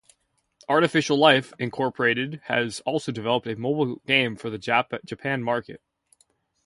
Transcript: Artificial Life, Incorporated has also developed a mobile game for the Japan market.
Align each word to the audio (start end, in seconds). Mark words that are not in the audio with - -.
Artificial 0.67 1.15
Life, 1.15 1.53
Incorporated 1.59 2.41
has 2.45 2.79
also 2.87 3.11
developed 3.11 3.45
a 3.45 3.55
mobile 3.55 3.97
game 4.07 4.35
for 4.35 4.49
the 4.49 4.57
Japan 4.57 5.43
market. 5.43 5.79